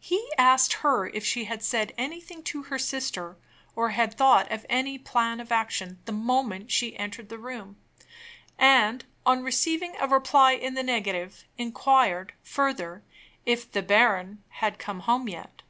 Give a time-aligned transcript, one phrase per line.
[0.00, 3.36] He asked her if she had said anything to her sister,
[3.76, 7.76] or had thought of any plan of action, the moment she entered the room;
[8.58, 13.04] and, on receiving a reply in the negative, inquired, further,
[13.44, 15.62] if "the baron" had come home yet.